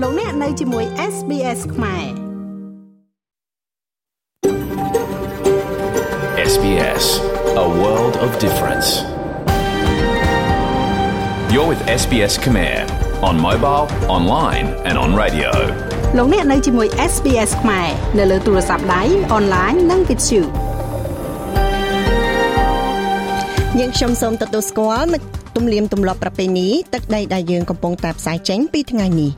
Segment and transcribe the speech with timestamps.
[0.00, 2.06] លោកអ្នកនៅជាមួយ SBS ខ្មែរ
[6.52, 7.04] SBS
[7.64, 8.88] A world of difference
[11.52, 12.76] You're with SBS Khmer
[13.28, 13.86] on mobile,
[14.16, 15.50] online and on radio
[16.16, 17.88] លោកអ្នកនៅជាមួយ SBS ខ្មែរ
[18.18, 19.02] នៅលើទូរស័ព្ទដៃ
[19.34, 20.40] អនឡាញនិងវិទ្យុ
[23.78, 25.08] យើងខ្ញុំសូមទទួលស្គាល់
[25.55, 29.31] ទំនៀមទម្លាប់ប្រពៃណីទឹកដីដែលយើងកំពុងតែផ្សាយចេញពីថ្ងៃនេះ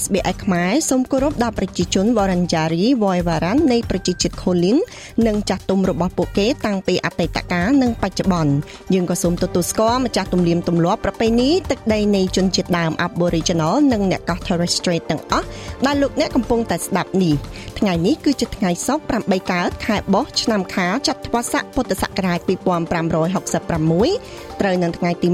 [0.00, 4.78] SBS ខ្មែរសូមគោរពដល់ប្រជាជន Wurundjeri Woiwurrung នៃប្រជាជាតិ Kulin
[5.26, 8.52] និងចាស់ទុំរបស់ពួកគេតាំងពីអតីតកាលនិងបច្ចុប្បន្ន
[8.94, 15.46] យើងក៏សូមទទួលស្គាល់ម្ចាស់ទំនៀមទម្លាប់ប្រពៃណីទឹកដីនៃជនជាតិដើម Aboriginal និងអ្នកកោះ Torres Strait ទាំងអស់
[15.86, 17.34] ដែលលោកអ្នកកំពុងតែស្ដាប់នេះ
[17.78, 25.28] ថ្ងៃនេះគឺជាថ្ងៃសុក្រ8កើតខែបោះឆ្នាំខាលចត្វាស័កពុទ្ធសករាជ2566 ត្រូវនៅថ្ងៃទី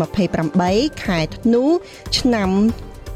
[0.48, 1.64] 28ខែធ្នូ
[2.18, 2.50] ឆ្នាំ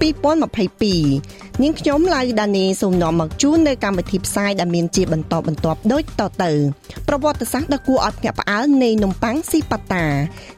[0.03, 6.51] 2022នាងខ្ញុំឡៅដានីសូមនាំមកជូននៅកម្មវិធីផ្សាយដែលមានជាបន្តបន្ទាប់ដូចតទៅ
[7.09, 10.05] ប្រវត្តិសាស្ត្រដ៏គួរឲ្យភ្ញាក់ផ្អើលនៃនំប៉័ងស៊ីប៉ាតា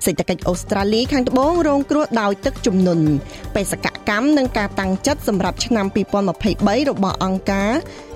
[0.04, 3.06] សេដ្ឋកិច្ចអូស្ត្រាលីខាងត្បូងរងគ្រោះដោយទឹកជំនន់
[3.54, 5.86] បេសកកម្មនិងការតាំងចិត្តសម្រាប់ឆ្នាំ
[6.36, 7.72] 2023របស់អង្គការ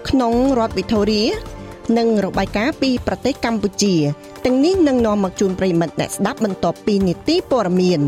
[0.08, 1.24] ក្នុងរដ្ឋវីតូរី
[1.96, 3.94] និងរបាយការណ៍ពីប្រទេសកម្ពុជា
[4.44, 8.00] ទាំងនេះនឹងនាំមកជូនប្រិមិត្តអ្នកស្ដាប់បន្ទាប់ពីនីតិព័រមាន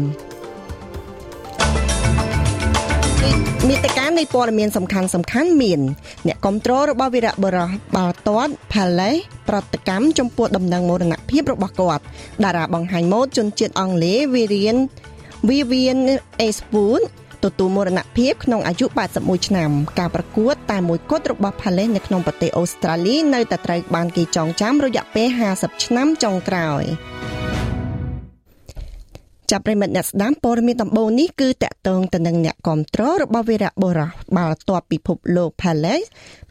[3.69, 5.81] មេតិការនៃព័ត៌មានសំខាន់សំខាន់មាន
[6.27, 9.11] អ្នកគ្រប់គ្រងរបស់វីរៈបរោះបាល់ទាត់ផាឡេ
[9.48, 12.03] ប្រតិកម្មចំពោះដំណឹងមរណភាពរបស់គាត់
[12.44, 14.77] តារាបង្ហាញម៉ូដជនជាតិអង់គ្លេសវីរៀន
[15.48, 16.00] Vivian
[16.47, 17.03] Eastwood
[17.45, 26.85] ទទួលមរណភាពក្នុងអាយុ81ឆ្នាំការប្រកួតតែមួយគត់របស់ Palace នៅក្នុងប្រទេសអូស្ត្រាលីនៅតែត្រូវបានគេចងចាំរយៈពេល50ឆ្នាំចុងក្រោយ
[29.51, 36.09] ចាប់ប្រិមិត្តអ្នកស្ដាប់ព័ត៌មានដំបូងនេះគឺតកតងទៅនឹងអ្នកគ្រប់គ្រងរបស់វីរៈបុរសបាល់ទាត់ពិភពលោក Palace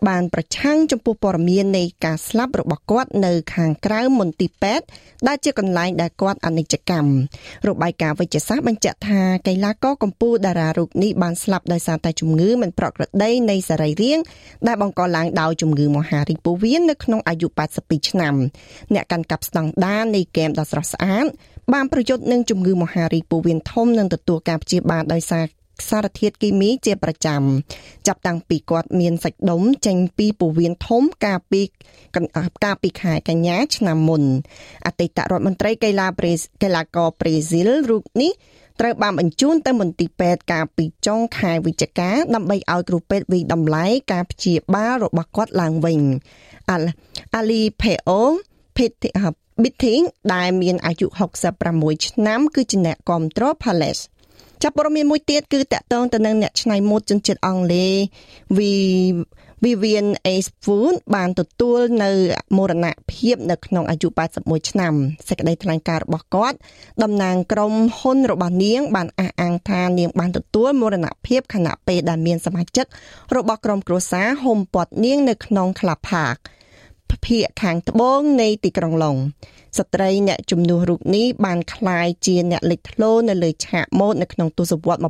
[0.07, 4.85] បានប្រឆាំងចំពោះព័ត៌មាននៃការស្លាប់របស់គាត់នៅខាងក្រៅមន្ទីរពេទ្យ
[5.27, 7.11] ដែលជាកន្លែងដែលគាត់អនិច្ចកម្ម
[7.67, 14.23] របាយការណ៍វិទ្យាសាស្ត្របញ្ជាក់ថាកីឡាករកម្ពុជាតារារូបនេះបានស្លាប់ដោយសារតែជំងឺមិនប្រក្រតីនៃសរីរាង្គ
[14.67, 17.47] ដែលបង្កឡើងដោយជំងឺមហារីកពោះវៀននៅក្នុងអាយុ
[17.79, 18.35] 82ឆ្នាំ
[18.93, 21.27] អ្នកកាន់កាប់ស្តង់ដារនៃហ្គេមដ៏ស្រស់ស្អាត
[21.73, 25.45] បានប្រយុទ្ធនឹងជំងឺមហារីកពោះវៀនធំនិងទទួលការព្យាបាលដោយសារ
[25.89, 27.41] សារធាតុគីមីជាប្រចាំ
[28.07, 31.61] ចាប់តាំងពីគាត់មានសាច់ដុំចេញពីពោះវៀនធំកាលពី
[32.63, 34.23] កាលពីខែកញ្ញាឆ្នាំមុន
[34.85, 38.31] អតីតរដ្ឋមន្ត្រីកីឡាប្រេកីឡាករប្រេស៊ីលរូបនេះ
[38.79, 45.99] ត្រូវបានបញ្ជូនទៅមន្ទីរពេទ្យកាលពីចុងខែវិច្ឆិកាដើម្បីឲ្យគ្រូពេទ្យវិតម្លៃការព្យាបាលរបស់គាត់ឡើងវិញ
[47.35, 48.21] អាលីផេអូ
[48.77, 48.85] ភេ
[49.59, 50.03] ទ Bitting
[50.33, 51.07] ដែលមានអាយុ
[51.57, 54.01] 66ឆ្នាំគឺជាអ្នកគ្រប់គ្រង Palace
[54.63, 57.93] ចាប់ព័ត៌មានមួយទៀតគឺតកតងទៅនឹងអ្នកច្នៃម៉ូដជនជាតិអង់គ្លេស
[59.63, 62.11] Vivian Ashwood បានទទួលនៅ
[62.57, 64.07] មរណភាពនៅក្នុងអាយុ
[64.39, 64.93] 81ឆ្នាំ
[65.27, 66.57] សេចក្តីថ្លែងការណ៍របស់គាត់
[67.03, 72.85] តំណាងក្រុមហ៊ុនរបស់នាង បានអះអាងថានាងបានទទួលមរណភាពខណៈពេលដែលមានសមាជិក
[73.35, 76.39] របស់ក្រុមគ្រួសារហុំព័ទ្ធនាងនៅក្នុង Club Park
[77.25, 79.17] ភាគខាងត្បូងនៃទីក្រុងឡុង
[79.77, 85.01] ស្ត្រីអ្នកជំនួសរូបនេះបានក្លាយជាអ្នកលេចធ្លោនៅលើឆាកម៉ូដនៅក្នុងទសវត្ស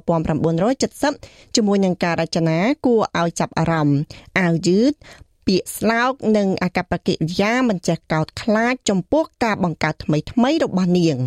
[0.73, 3.99] 1970ជាមួយនឹងការរចនាគួរឲ្យចាប់អារម្មណ៍
[4.39, 4.93] អាវយឺត
[5.47, 11.17] ពាក្យស្លោកនិងអាកប្បកិរិយាមិនចេះកោតខ្លាចចំពោះការបង្កើតថ្មីថ្មីរបស់នាង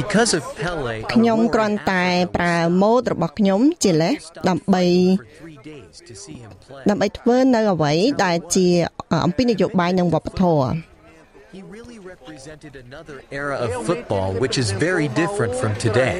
[0.00, 2.04] Because of Pele ខ្ញុំគ្រាន់តែ
[2.36, 4.82] ប្រើម៉ូដរបស់ខ្ញុំជាលេសដើម្បី
[6.90, 7.92] ដើម្បីធ្វើនៅអ្វី
[8.24, 8.66] ដែលជា
[9.26, 10.68] អំពីនយោបាយនិងវប្បធម៌
[11.58, 16.14] He really represented another era of football which is very different from today.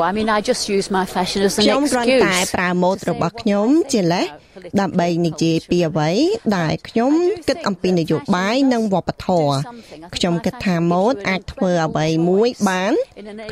[0.00, 2.50] I mean I just use my fashion as an ខ្ញុំគ្រាន់តែ excuse.
[2.56, 4.26] ប្រើម៉ូដរបស់ខ្ញុំជាលេស
[4.80, 6.10] ដើម្បីនិយាយពីអ្វី
[6.56, 7.12] ដែលខ្ញុំ
[7.48, 9.54] គិតអំពីនយោបាយនិងវប្បធម៌
[10.16, 12.92] ខ្ញុំគិតថាម៉ូដអាចធ្វើអ្វីមួយបាន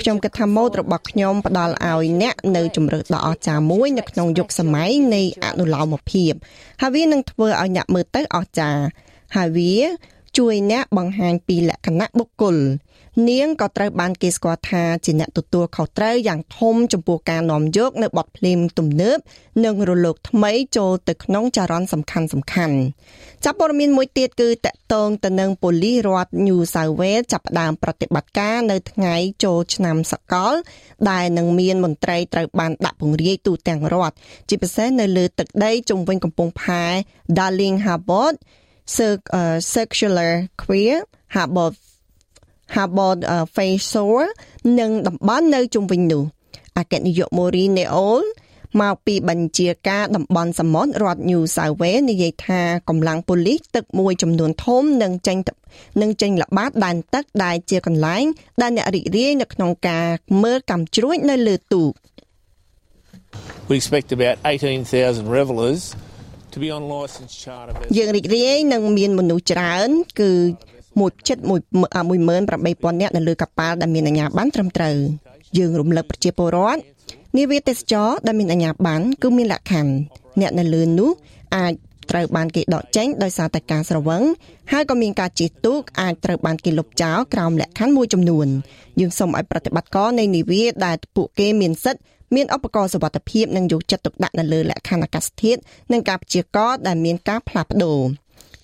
[0.00, 6.32] ខ្ញុំគិតថាម៉ូដរបស់ខ្ញុំផ្ដល់ឲ្យអ្នកនៅជំរឿដ៏អស្ចារ្យមួយនៅក្នុងយុគសម័យនៃអនុលោមភាព
[6.82, 8.82] ហើយវានឹងធ្វើឲ្យអ្នកមើលទៅអស្ចារ្យ
[9.36, 9.74] ហើយវា
[10.40, 12.56] ជួយអ្នកបង្ហាញពីលក្ខណៈបុគ្គល
[13.28, 19.18] នាងក៏ត្រូវបានគេស្គាល់ថាជាអ្នកទទួលខុសត្រូវយ៉ាងធំចំពោះការនាំយកនៅបទភ្លេងទំនើប
[19.64, 22.76] និងរលកថ្មីចូលទៅក្នុងចរន្តសំខាន់សំខាន់
[23.44, 29.14] ចាប់ព័ត៌មានមួយទៀតគឺតកតងទៅនឹងប៉ូលីសរដ្ឋ New South Wales ចាប់ផ្ដើមប្រតិបត្តិការនៅថ្ងៃ
[29.44, 30.52] ចូលឆ្នាំសកល
[31.10, 34.14] ដែលនឹងមានមន្ត្រីត្រូវបានដាក់ពង្រាយទូទាំងរដ្ឋ
[34.48, 36.84] ជាពិសេសនៅលើទឹកដីជុំវិញកំពង់ផែ
[37.36, 38.30] Darling Harbour
[39.74, 40.32] Circular
[40.62, 40.96] Queer
[41.34, 41.70] Harbour
[42.74, 43.12] Harbor
[43.54, 44.14] Faisal
[44.78, 46.22] និងតំបន់នៅជុំវិញនោះ
[46.78, 48.20] អគ្គនាយក Maureen Neol
[48.80, 55.38] មកពីបញ្ជាការតំបន់សមុទ្ររដ្ឋ New South Wales និយាយថាកម្លាំងប៉ូលីសទឹកមួយចំនួនធំនឹងចេញ
[56.02, 58.24] នឹងចេញល្បាតដែនទឹកដែលជាកន្លែង
[58.62, 60.06] ដែលអ្នករីករាយនៅក្នុងការ
[60.42, 61.92] មើលកម្មជ្រួចនៅលើទូក
[63.68, 65.82] We expect about 18,000 revelers
[66.54, 67.94] to be on licensed charter vessels.
[67.96, 69.88] យើងរីករាយនឹងមានមនុស្សច្រើន
[70.20, 70.30] គឺ
[71.00, 74.96] មួយចិត្ត18000នាក់នៅលើកប៉ាល់ដែលមានអាជ្ញាប័ណ្ណត្រឹមត្រូវ
[75.58, 76.80] យើងរំលឹកប្រជាពលរដ្ឋ
[77.38, 79.92] នាវាទេសចរដែលមានអាជ្ញាប័ណ្ណគឺមានលក្ខខណ្ឌ
[80.40, 81.10] អ្នកនៅលើនោះ
[81.56, 81.72] អាច
[82.10, 84.22] ត្រូវបានគេដកចេញដោយសារតែការស្រវឹង
[84.72, 88.46] ហើយក៏មានការជិះទូកអាចត្រូវបានគេលុបចោលក្រោមលក្ខខណ្ឌមួយចំនួន
[89.00, 92.02] យើងសូមឲ្យប្រតិបត្តិការនៃនាវាដែលពួកគេមានសិទ្ធិ
[92.34, 95.60] មានឧបករណ៍សុវត្ថិភាពនិងយកចិត្តទុកដាក់នៅលើលក្ខខណ្ឌអាកាសធាតុ
[95.92, 98.00] និងការព្យាករណ៍ដែលមានការផ្លាស់ប្ដូរ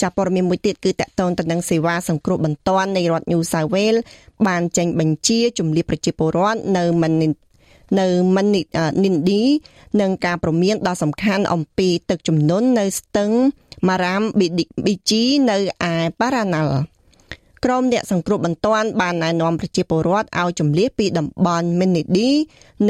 [0.02, 4.00] ចាប់ព័ត៌មានមួយទៀតគឺតកតងទៅនឹងសេវាសង្គ្រោះបន្ទាន់នៃរដ្ឋ New South Wales
[4.46, 7.12] បានចេញបញ្ជាជំរាបប្រជាពលរដ្ឋនៅមិន
[8.00, 8.46] នៅមិន
[9.04, 9.42] និនឌី
[10.00, 13.30] នឹងការប្រមានដ៏សំខាន់អំពីទឹកជំនន់នៅស្ទឹង
[13.88, 15.56] ម៉ារ៉ាមប៊ីជីនៅ
[15.90, 16.76] ឯប៉ារ៉ាណាល់
[17.64, 22.30] ក្រុមអ្នកសង្គ្រោះបន្ទាន់បានណែនាំប្រជាពលរដ្ឋឲ្យជម្លៀសពីតំបន់មីនីឌី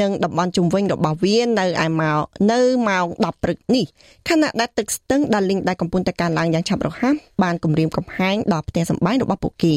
[0.01, 2.19] និងតំបន់ជុំវិញរបស់វានៅឯម៉ោង
[2.51, 3.85] នៅម៉ោង10ព្រឹកនេះ
[4.29, 9.75] ខណៈដែលទឹកស្ទឹងដែលលីងដែលកំពុងតែកើនឡើងយ៉ាងឆាប់រហ័សបានគម្រាមកំហែងដល់ផ្ទះសម្បែងរបស់ពួកគេ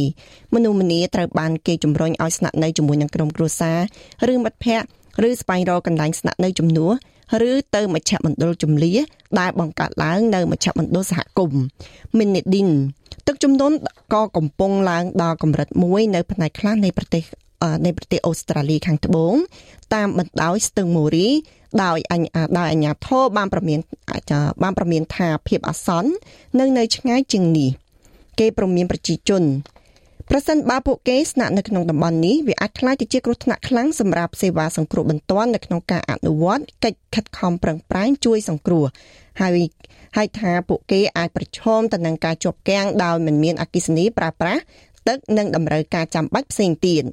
[0.55, 4.89] មនុស្សម្នាត្រូវបានគេជំរុញឲ្យស្នាក់នៅជាមួយនឹងក្រុមគ្រួសារឬមិត្តភ័ក្តិ
[5.29, 6.93] ឬស្វែងរកកន្លែងស្នាក់នៅជំនួស
[7.49, 8.97] ឬទៅមជ្ឈមណ្ឌលជំនះ
[9.41, 11.63] ដែលបង្កើតឡើងនៅមជ្ឈមណ្ឌលសហគមន៍
[12.19, 12.69] មីនីឌីន
[13.27, 13.77] ទឹកជំនន់
[14.15, 17.25] ក៏កំពុងឡើងដល់កម្រិតមួយនៅផ្នែកខ្លះនៃប្រទេស
[17.87, 19.35] នៃប្រទេសអូស្ត្រាលីខាងត្បូង
[19.95, 21.29] តាមបណ្ដោយស្ទឹងមូរី
[21.85, 23.79] ដោយអញ្ញាដោយអាញាធរបានប្រមាន
[24.63, 26.11] បានប្រមានថាភាពអាសន្ន
[26.59, 27.71] នឹងនៅឆ្ងាយជាងនេះ
[28.39, 29.43] គេប្រមានប្រជាជន
[30.33, 38.85] ប្រសិនបើពួកគេស្នាក់នៅក្នុងតំបន់នេះវាអាចក្លាយទៅជាគ្រោះថ្នាក់ខ្លាំងសម្រាប់សេវាសង្គ្រោះបន្ទាន់នៅក្នុងការអនុវត្តកិច្ចខិតខំប្រឹងប្រែងជួយសង្គ្រោះ
[39.41, 39.59] ហើយ
[40.17, 44.63] ហើយថាពួកគេអាចប្រឈមទៅនឹងការជាប់គាំងដោយមិនមានអគិសនីប្រើប្រាស់
[45.09, 47.05] ទឹកនិងតម្រូវការចាំបាច់ផ្សេងទៀត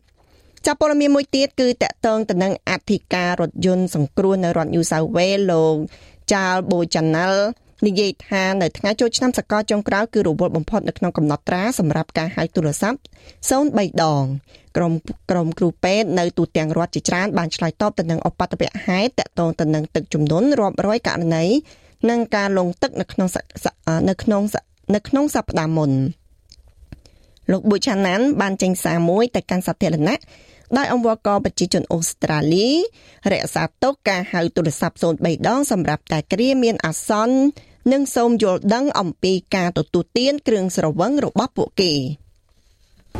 [0.66, 5.76] ចាប់ព័ត៌មានមួយទៀតគឺតកតងទៅនឹងអធិការរថយន្តសង្គ្រោះនៅរដ្ឋ New South Wales លោក
[6.34, 7.44] ចាលបូចាណាល់
[7.86, 14.24] និយាយថានៅថ្ងៃចូលឆ្នាំសកលចុងក្រោយគឺរវល់បំផុតនៅក្នុងកំណត់ត្រាសម្រាប់ការហៅទូរស័ព្ទ03ដង
[14.78, 14.94] ក្រុម
[15.32, 21.46] ក្រុមគ្រូពេទ្យនៅទូទាំងរដ្ឋជាច្រើនបានឆ្លើយតបទៅនឹងឧបទ្ទវហេតុតកតងទៅនឹងទឹកជំនន់រាប់រយករណី
[22.10, 23.28] និងការលងទឹកនៅក្នុង
[24.10, 24.42] នៅក្នុង
[24.96, 25.92] នៅក្នុងសប្តាហ៍មុន
[27.52, 30.18] លោកប៊ូឆាណានបានចេញសារមួយទៅកាន់សាធារណៈ
[30.78, 32.68] ដោយអង្គការប្រជាជនអូស្ត្រាលី
[33.32, 37.38] រក្សាទុកការហៅទូរស័ព្ទ03ដងសម្រាប់តែគ្រាមានអាសន្ន
[37.94, 41.94] និងសូមយល់ដឹងអំពីការទទួលទានគ្រឿងស្រវឹងរបស់ពួកគេ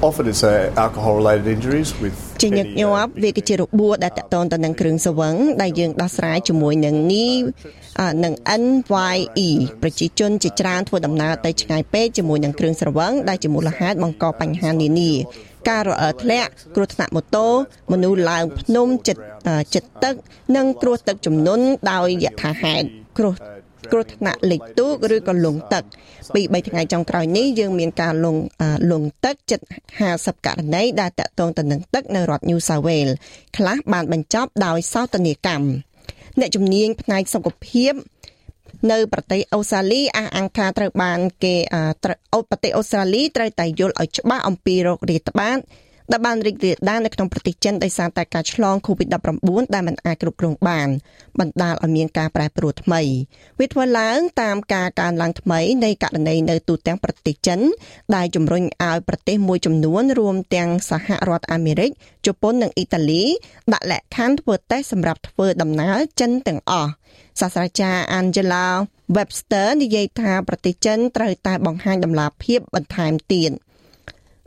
[0.08, 7.34] Often it's uh, alcohol related injuries with ជាញឹកញាប់វាគឺជារបួសដែលតកតងទៅនឹងគ្រឿងស្រវឹងដែលយើងដោះស្រាយជាមួយនឹងនេះ
[8.24, 8.34] នឹង
[8.64, 9.50] NYE
[9.82, 15.12] ប្រជាជនជាច្រើនធ្វើដំណើរទៅឆ្ងាយពេកជាមួយនឹងគ្រឿងស្រវឹងដែលជាមូលហេតុបង្កបញ្ហានានា
[15.70, 17.48] ការរអិលធ្លាក់គ្រោះថ្នាក់ម៉ូតូ
[17.92, 19.24] មនុស្សឡើងភ្នំចិត្ត
[19.76, 20.14] ចិត្តទឹក
[20.56, 22.86] និងគ្រោះទឹកជំនន់ដោយយថាហេតុ
[23.18, 23.34] គ្រោះ
[23.92, 25.84] គ្រោះថ្នាក់លិចទូកឬក៏លង់ទឹក
[26.34, 28.42] ពី3ថ្ងៃចុងក្រោយនេះយើងមានការលង់
[28.92, 29.60] លង់ទឹកជិត
[30.04, 33.14] 50ករណីដែលតកតងទៅនឹងទឹកនៅរដ្ឋ New South Wales
[33.58, 35.68] ខ្លះបានបញ្ចប់ដោយសោតនីកម្ម
[36.40, 37.94] អ្នកជំនាញផ្នែកសុខភាព
[38.92, 41.56] នៅប្រទេសអូស្ត្រាលីអះអាងថាត្រូវបានគេ
[42.50, 45.58] ប្រទេសអូស្ត្រាលីត្រូវតែយល់ឲ្យច្បាស់អំពីโรគរាតត្បាត
[46.12, 50.88] ដែលបានរីករាលដាលនៅក្នុងប្រទេសចិនដោយសារតែការឆ្លង COVID-19 ដែលមិនអាចគ្រប់គ្រងបាន
[51.40, 53.02] បណ្ដាលឲ្យមានការប្រែប្រួលថ្មី
[53.60, 57.60] វាធ្វើឡើងតាមការកើនឡើងថ្មីនៃករណីនៅទូទាំងប្រទេសចិន
[58.16, 61.92] ដែលជំរុញឲ្យប្រទេសមួយចំនួនរួមទាំងសហរដ្ឋអាមេរិក
[62.26, 63.24] ជប៉ុននិងអ៊ីតាលី
[63.74, 66.92] ដាក់លក្ខខណ្ឌធ្វើតេស្តសម្រាប់ធ្វើដំណើរចិនទាំងអស់
[67.40, 68.66] សាស្ត្រាចារ្យ Angela
[69.16, 73.52] Webster និយាយថាប្រទេសចិនត្រូវតែបង្ហាញដំណាភាពបន្ថែមទៀត។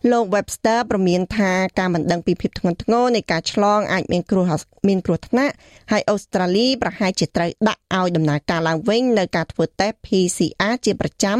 [0.08, 4.52] លោក Webster ប្រមានថាការមិនដឹងពីភាពធ្ងន់ធ្ងរនៃការឆ្លងអាចមានគ្រោះ
[4.88, 5.54] មានគ្រោះថ្នាក់
[5.92, 11.38] ហើយអូស្ត្រាលីប្រហែលជាត្រូវដាក់ឲ្យដំណើរការឡើងវិញនៅការធ្វើតេស្ត PCR ជាប្រចាំ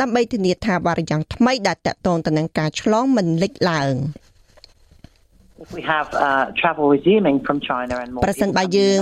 [0.00, 3.94] ដើម្បីធានាថាវ៉ារីយ៉ាងថ្មីដែលតាក់ទងទៅនឹងការឆ្លងមិនលេចឡើង។
[8.24, 9.00] ប្រសិនបើយើង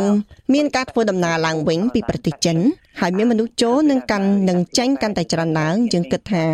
[0.55, 2.57] មានការធ្វើដំណើរឡើងវិញពីប្រទេសចិន
[3.00, 6.45] ហើយមានមនុស្សចូលនឹងកាន់នឹងចេញកាន់តែច្រើនឡើងយើងគិតថា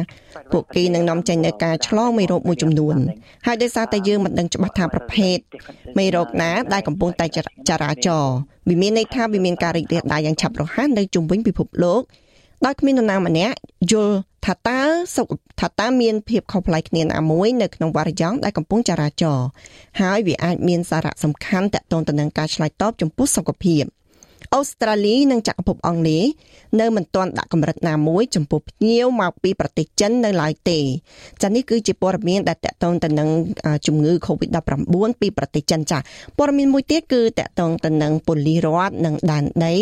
[0.53, 2.97] ពួកគេនឹងនាំចេញនៅការឆ្លងមេរោគមួយចំនួន
[3.47, 5.37] ហើយដោយសារតែយើងមិនដឹងច្បាស់ថាប្រភេទ
[5.99, 8.25] មេរោគណាដែលកំពុងតែចរាចរ
[8.69, 12.03] វាមានន័យថាវាមានការរីករាលដាលយ៉ាងឆាប់រហ័សនៅជុំវិញពិភពលោក
[12.65, 13.55] ដោយគ្មាននរណាម្នាក់
[13.93, 14.81] យល់ ថាតើ
[15.17, 15.29] សុខ
[15.61, 19.39] ថាតើមានភាពខុសប្លែកគ្នាណាមួយនៅក្នុងវ៉ារយ៉ង់ដែលកំពុងចរាចរ
[20.01, 23.83] ហើយវាអាចមានសារៈសំខាន់ទាក់ទងទៅនឹងការឆ្លើយតបចំពោះសុខភាព
[24.57, 26.25] អូស្ត្រាលីនិងចក្រភពអង់គ្លេស
[26.81, 30.79] នៅមិនទាន់ដាក់កម្រិតណាមួយចំពោះភ្ញៀវមកពីប្រទេសចិននៅឡើយទេ
[31.43, 33.29] ចានេះគឺជាព័ត៌មានដែលតកតងទៅនឹង
[33.87, 35.99] ជំងឺ Covid-19 ពីប្រទេសចិនចា
[36.39, 39.77] ព័ត៌មានមួយទៀតគឺតកតងទៅនឹងប៉ូលីសរដ្ឋនិងដែនដី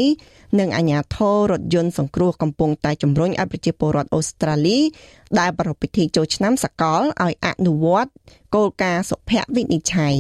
[0.61, 4.79] និងអាជ្ញាធររថយន្តសង្គ្រោះកំពុងតែជំរុញឲ្យប្រជាពលរដ្ឋអូស្ត្រាលី
[5.39, 8.11] ដែលប្រារព្ធពិធីចូលឆ្នាំសកលឲ្យអនុវត្ត
[8.55, 10.17] គោលការណ៍សុភវិនិច្ឆ័យ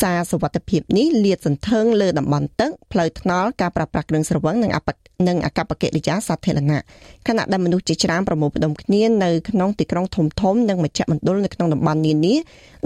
[0.00, 4.88] សារសុវត្ថិភាពនេះលាតសន្ធឹងលើតំបន់ទឹកផ្លូវថ្នល់ការប្រើប្រាស់គ្រឿងស្រវឹងនិងអប
[5.28, 6.80] និងអកប្បកិរិយាសាធារណៈ
[7.28, 12.34] ខណៈដែលមនុស្សជាច្រើនប្រមូលផ្ដុំគ្នានៅក្នុងទីក្រុងធំធំនិងមជ្ឈមណ្ឌលនៅក្នុងតំបន់នានា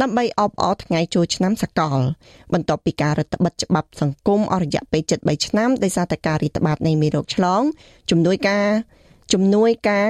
[0.03, 2.01] ដើម្បីអបអរថ្ងៃចូលឆ្នាំសកល
[2.53, 7.63] បន្ទាប់ពីការរដ្ឋបិទច្បាប់សង្គមអស់រយៈពេល73ឆ្នាំដោយសារតែការរីកបាតនៃមេរោគឆ្លង
[8.11, 8.67] ជំនួយការ
[9.33, 10.07] ជំនួយការ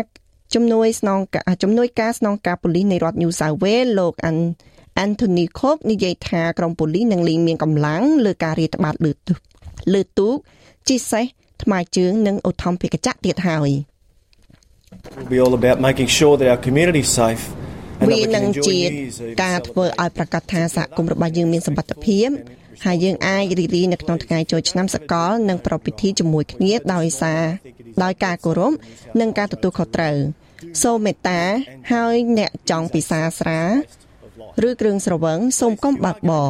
[0.55, 4.15] ជំនួយស្នងការជំនួយការស្នងការប៉ូលីសនៃរដ្ឋ New South Wales លោក
[5.05, 9.39] Anthony Cook និយាយថាក្រុមប៉ូលីសនឹងលែងមានកម្លាំងលើការរាតត្បាតលើទូក
[9.95, 10.37] លើទូក
[10.89, 11.25] ជិះសេះ
[11.63, 13.71] ថ្មើរជើងនិងឧទ្ធម្ភាគចក្រទៀតហើយ
[15.19, 17.45] will be all about making sure that our community is safe
[18.11, 18.79] វានឹងជា
[19.45, 22.29] ការធ្វើឲ្យប្រកាសថាសហគមន៍របស់យើងមានសមត្ថភាព
[22.85, 27.43] ហើយយើងអាចរីករាយនៅក្នុងថ្ងៃចូលឆ្នាំសកលនិងប្រពៃពិធីជាមួយគ្នាដោយសារ
[28.03, 28.73] ដោយការគោរព
[29.21, 30.17] និងការទទួលខុសត្រូវ
[30.83, 31.43] សូមមេត្តា
[31.93, 33.63] ហើយអ្នកចង់ពិសាស្រា
[34.69, 36.49] ឬគ្រឿងស្រវឹងសូមកុំបើកបរ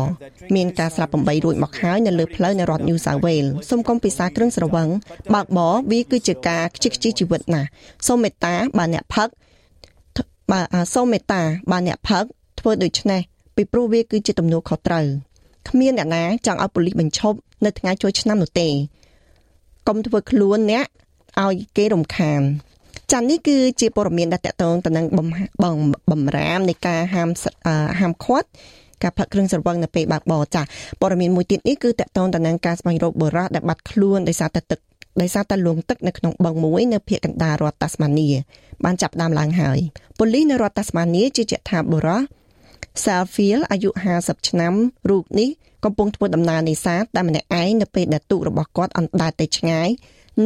[0.57, 4.89] មានការស្លាប់8រួចមកហើយនៅលើផ្លូវនៅរដ្ឋ New South Wales សូមកុំពិសាគ្រឿងស្រវឹង
[5.35, 7.69] បើកបរវាគឺជាការខ្ជិះខ្ជាជីវិតណាស់
[8.07, 9.29] សូមមេត្តាបើអ្នកផឹក
[10.53, 10.61] បើ
[10.95, 12.25] សូមមេត្តាបើអ្នកផឹក
[12.61, 13.21] ធ្វើដូច្នេះ
[13.57, 15.07] ពីព្រោះវាគឺជាទំនួលខុសត្រូវ
[15.69, 18.69] គ្មានអ្នកណាចង់ឲ្យប៉ូលីសបញ្ឈប់នៅថ្ងៃចូលឆ្នាំនោះទេ
[19.89, 20.87] កុំធ្វើខ្លួនអ្នក
[21.43, 22.43] ឲ្យគេរំខាន
[23.13, 25.27] ចានេះគឺជាព័ត៌មានដែលតកតងទៅនឹងបំ
[26.11, 27.29] បំរាមនៃការហាម
[28.01, 28.49] ហាមឃាត់
[29.03, 30.63] ការផឹកគ្រឿងស្រវឹងនៅពេលបើកបរចា
[31.01, 34.81] ព័ត៌មានមួយទៀតនេះគឺតកតងទៅនឹងការស្វែងរកបុរសដែលបាត់ខ្លួនដោយសារតែទឹក
[35.21, 38.29] ដោយសារតែលងទឹកនៅក្នុងបឹងមួយនៅភូមិកណ្ដាលរដ្ឋតាស្មានី
[38.85, 39.79] បានចាប់ដើមឡើងហើយ
[40.19, 42.21] ប៉ូលីសនៅរដ្ឋតាស្មានីជឿជាក់ថាបុរស
[43.05, 44.75] Salfield អាយុ50ឆ្នាំ
[45.11, 45.49] រូបនេះ
[45.85, 49.89] កំពុងធ្វើដំណើរនេសាទតែម្នាក់ឯងនៅពេលដែលទូករបស់គាត់អណ្ដែតទៅឆ្ងាយ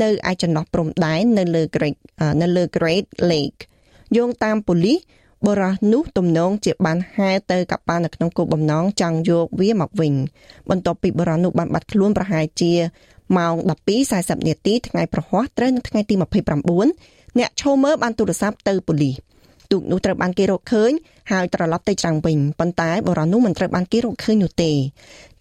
[0.00, 1.96] នៅឯចន្លោះព្រំដែននៅលើ Great
[2.42, 3.60] នៅលើ Great Lake
[4.16, 4.98] យោងតាមប៉ូលីស
[5.46, 10.14] បរោះនោះទំនងជាបានហែទៅកប៉ាល់នៅក្នុងគោលបំណងចង់យកវាមកវិញ
[10.70, 12.72] បន្ទាប់ពីបរោះនោះបានបាត់ខ្លួនប្រហែលជា
[13.36, 13.54] ម៉ោង
[14.00, 16.14] 12:40នាទីថ្ងៃប្រហ័សត្រូវនៅថ្ងៃទី
[16.76, 19.16] 29អ្នកឈោមើលបានទូរស័ព្ទទៅប៉ូលីស
[19.70, 20.92] ទូកនោះត្រូវបានគេរកឃើញ
[21.30, 24.72] ហើយត្រឡប់ទៅច្រាំងវិញប៉ុន្តែបរិនោះមិនត្រូវបានគេរកឃើញនោះទេ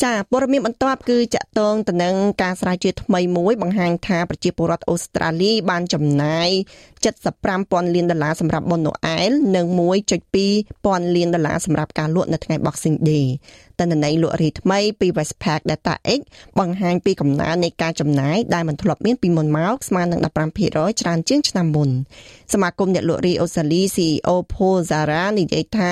[0.03, 6.49] ចាព័ត៌មានបន្ទាប់គឺចាក់តងទៅនឹងការស្រាវជ្រាវថ្មីមួយបង្ហាញថាប្រជាពលរដ្ឋអូស្ត្រាលីបានចំណាយ
[7.21, 9.65] 75,000លានដុល្លារសម្រាប់បុណ្យណូអែលនិង
[10.41, 13.27] 1.2,000លានដុល្លារសម្រាប់ការលក់នៅថ្ងៃ Boxing Day
[13.79, 16.19] តនន័យលក់រាយថ្មីពី Westpac Data X
[16.59, 21.89] បង្ហាញពីកំណើននៃការចំណាយដែលមិនធ្លាប់មានពីមុនមកស្មើនឹង15%ច្រើនជាងឆ្នាំមុន
[22.53, 25.91] សមាគមអ្នកលក់រាយអូស្ត្រាលី CEO Paul Zara និយាយថា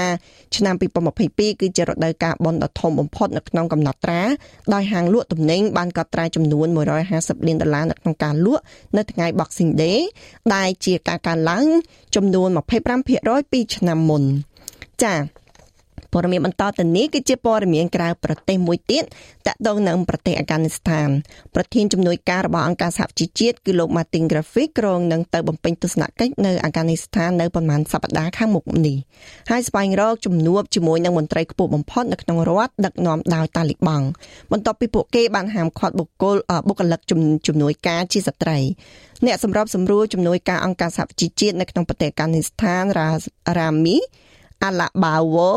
[0.55, 4.21] ឆ្នាំ2022គឺជារដូវកាលបុណ្យដ៏ធំបំផុតនៅក្នុងកំណត់ត្រា
[4.73, 6.67] ដោយហាងលក់ទំនិញបានកត់ត្រាចំនួន
[7.07, 8.63] 150លានដុល្លារនៅក្នុងការលក់
[8.97, 9.99] នៅថ្ងៃ Boxing Day
[10.55, 11.65] ដែលជាការកើនឡើង
[12.15, 12.49] ចំនួន
[12.99, 14.23] 25%ពីឆ្នាំមុន
[15.03, 15.19] ចា៎
[16.13, 19.03] ព័ត៌មានបន្តទៅនេះគឺជាព័ត៌មានក្រៅប្រទេសមួយទៀត
[19.47, 21.09] តកតងនឹងប្រទេសអាហ្គានីស្ថាន
[21.55, 28.97] ប្រធានជំនួយការរបស់អង្គការសហជីវជាតិគឺលោក Martin Griffith ក្រុងនឹងទៅបំពេញទស្សនកិច្ចនៅអាហ្គានីស្ថាននៅប្រមាណសប្តាហ៍ខាងមុខនេះ
[29.49, 34.05] ហើយស្វែងរកជំនួបជាមួយនឹងមន្ត្រីខ្ពស់បំផុតនៅក្នុងរដ្ឋដឹកនាំដោយតាលីបង់
[34.51, 36.37] បន្ទាប់ពីពួកគេបានហាមឃាត់បុគ្គល
[36.67, 36.99] បុគ្គលិក
[37.47, 38.57] ជំនួយការជាស្ត្រី
[39.25, 42.83] អ្នកសម្របសម្រួលជំនួយការអង្គការសហជីវជាតិនៅក្នុងប្រទេសអាហ្គានីស្ថាន
[43.59, 43.97] រ៉ាមី
[44.63, 45.51] អាឡាបាវ៉ូ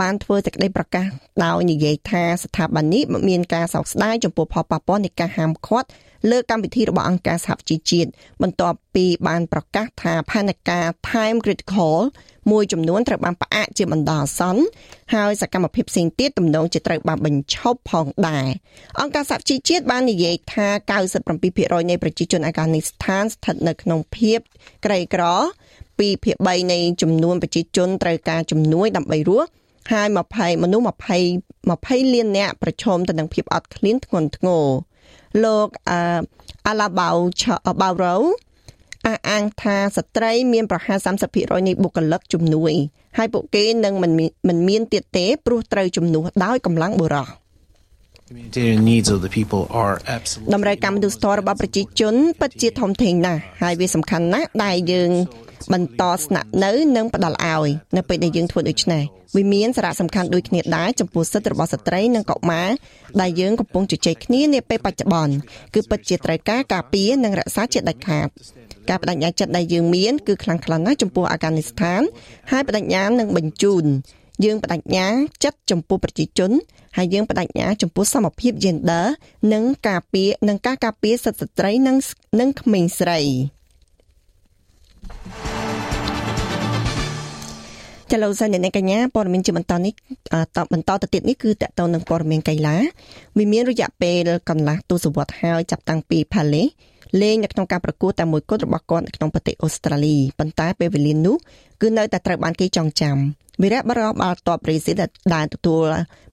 [0.00, 1.06] បានធ្វើសេចក្តីប្រកាស
[1.44, 5.88] ដោយនិយាយថាស្ថាប័ននេះមានការសោកស្ដាយចំពោះផលប៉ះពាល់នៃការហាមឃាត់
[6.30, 8.10] លើកម្មវិធីរបស់អង្គការសហជីវជាតិ
[8.42, 11.96] បន្ទាប់ពីបានប្រកាសថាផែនការ Time Critical
[12.50, 14.62] មួយចំនួនត្រូវបានផ្អាកជាបណ្ដោះអាសន្ន
[15.14, 18.48] ហើយសកម្មភាពផ្សេងទៀតទំនងជាត្រូវបានបញ្ឈប់ផងដែរ
[19.00, 20.66] អង្គការសហជីវជាតិបាននិយាយថា
[21.28, 24.38] 97%នៃប្រជាជនអាហ្គានីស្ថានស្ថិតនៅក្នុងភាព
[24.84, 25.24] ក្រីក្រ
[25.72, 29.48] 2ភាគ3នៃចំនួនប្រជាជនត្រូវការជំនួយដើម្បីរស់
[29.92, 30.92] ហើយ20មនុស្ស20
[32.04, 34.64] 20លាននាក់ប្រឈមទៅនឹងភាពអត់ឃ្លានធ្ងន់ធ្ងរ
[35.44, 35.68] លោក
[36.66, 37.08] អាឡាបៅ
[37.80, 38.16] បៅរ៉ូ
[39.06, 40.98] អះអាងថាស្ត្រីមានប្រហែល
[41.32, 42.72] 30%នៃបុគ្គលិកជំនួយ
[43.18, 44.12] ហើយពួកគេនឹងមិន
[44.48, 47.28] មិនមានទៀតទេព្រោះត្រូវជំនួសដោយកម្លាំងបុរស
[48.30, 55.10] humanitarian needs of the people are absolutely តម្រូវការមនុស្សធម៌របស់ប្រជាជនពិតជាធំធេងណាស់ហើយវាសំខាន់ណាស់ដែលយើង
[55.72, 59.02] បន្តស្នាក់នៅនិងផ្ដល់ឲ្យនៅពេលដែលយើងធ្វើដូច្នេះ
[59.36, 62.70] វាមានសារៈសំខាន់ដូចគ្នាដែរចំពោះសិទ្ធិរបស់ស្ត្រីនិងកុមារ
[63.20, 65.34] ដែលយើងកំពុងជជែកគ្នានាពេលបច្ចុប្បន្ន
[65.74, 68.28] គឺពិតជាត្រូវការការពារនិងរក្សាជាដាច់ខាត
[68.88, 72.02] ការបដិញ្ញាចិត្តដែលយើងមានគឺខ្លាំងក្លាណាស់ចំពោះអាហ្គានីស្ថាន
[72.50, 73.84] ហើយបដិញ្ញានឹងបញ្ជូន
[74.44, 75.06] យើងបដិញ្ញា
[75.44, 76.50] ចិត្តចំពោះប្រជាជន
[76.96, 79.06] ហើយយើងបដិញ្ញាចំពោះសមភាព gender
[79.52, 81.96] និងការពារនិងការការពារសិទ្ធិស្ត្រីនិង
[82.40, 83.20] និងក្មេងស្រី
[88.14, 89.92] ចលនាអ្នកកញ្ញាព័ត៌មានជាបន្តនេះ
[90.56, 92.76] តបន្តទៅទៀតនេះគឺតកតនឹងព័ត៌មានកីឡា
[93.36, 96.70] វាមានរយៈពេលកន្លះទសវត្សរ៍ហើយចាប់តាំងពី Palace
[97.20, 101.36] លេងនៅក្នុងការប្រកួតតែមួយគត់របស់គាត់នៅក្នុងប្រទេសអូស្ត្រាលីប៉ុន្តែពេលវេលានោះ
[101.82, 103.16] គឺនៅតែត្រូវបានគេចងចាំ
[103.62, 104.94] វីរៈបារោះបាល់ទាត់ប្រេស៊ីល
[105.34, 105.86] ដែលទទួល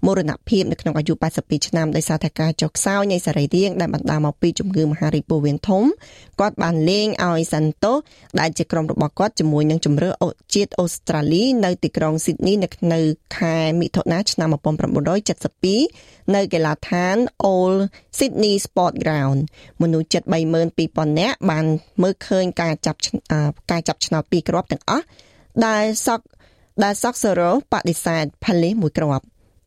[0.06, 5.84] មរណភាពនៅក្នុងអាយុ82ឆ្នាំដោយសារតែការចុះខ្សោយនៃសរីរាង្គដែលបណ្ដាលមកពីជំងឺមហារីកពោះវៀនធំ
[6.40, 7.94] គាត់បានលេងឲ្យសាន់តូ
[8.40, 10.12] ដែលជាក្រុមរបស់គាត់ជាមួយនឹងជំរឿ
[10.54, 13.00] ជាតិអូស្ត្រាលីនៅទីក្រុងស៊ីដនីនៅនៅ
[13.38, 17.16] ខែមិថុនាឆ្នាំ1972នៅកីឡដ្ឋាន
[17.54, 17.78] Old
[18.18, 19.40] Sydney Sport Ground
[19.82, 20.24] មនុស្សជិត
[20.72, 21.66] 32000នាក់បាន
[22.02, 23.00] មើលឃើញការចាប់
[23.72, 25.06] ការចាប់ឆ្នោតពីរគ្រាប់ទាំងអស់
[25.66, 26.26] ដែលសក់
[26.84, 29.26] ដែលសកសរ៉ូបដិសេធផលិសមួយគ្រាប់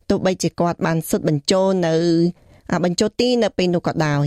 [0.09, 1.95] ទោះបីជាគាត់បានសុទ្ធបញ្ចូលនៅ
[2.85, 4.25] បញ្ចូលទីនៅពេលនោះក៏ដោយ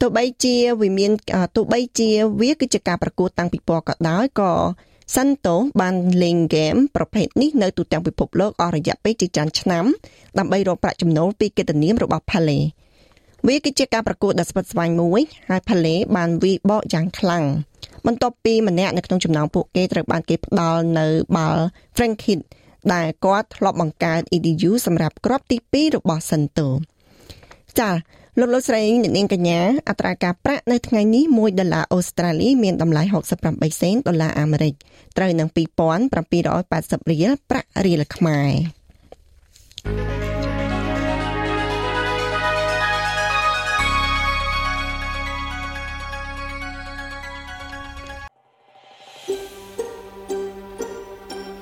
[0.00, 1.10] ទោះបីជាវាមាន
[1.56, 2.10] ទោះបីជា
[2.40, 4.52] វាគឺជាការប្រកួតតាំងពីពណ៌ក៏ដោយក៏
[5.14, 9.84] សាន់តូបានលេងហ្គេមប្រភេទនេះនៅទូទាំងពិភពលោកអស់រយៈពេលជាច្រើនឆ្នាំ
[10.38, 12.58] ដើម្បីរកប្រាក់ចំណូលពីកិត្តិនាមរបស់ Pale
[13.46, 17.44] វាគឺជាការប្រកួតដ៏ស្វិតស្វាញមួយហើយ Pale បានវិបកយ៉ាងខ្លាំង
[18.06, 21.06] បន្ទាប់ពីម្នាក់នៅក្នុងចំណោមពួកគេត្រូវបានគេផ្ដល់នៅ
[21.36, 21.64] បាល់
[21.96, 22.40] Frank Kid
[22.94, 26.68] ដែលគាត់ធ្លាប់បង្កើត EDU សម្រាប់គ្រាប់ទី2របស់សិនតូ
[27.78, 27.90] ចា
[28.38, 33.02] លោកលោកស្រីអ្នកនាងកញ្ញាអត្រាការប្រាក់នៅថ្ងៃនេះ1ដុល្លារអូស្ត្រាលីមានតម្លៃ
[33.42, 34.74] 68សេនដុល្លារអាមេរិក
[35.16, 38.50] ត្រូវនឹង2780រៀលប្រាក់រៀលខ្មែរ